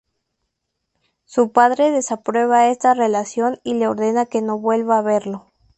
Su 1.25 1.51
padre 1.51 1.91
desaprueba 1.91 2.69
esta 2.69 2.95
relación 2.95 3.59
y 3.63 3.75
le 3.75 3.87
ordena 3.87 4.25
que 4.25 4.41
no 4.41 4.57
vuelva 4.57 4.97
a 4.97 5.03
verlo. 5.03 5.45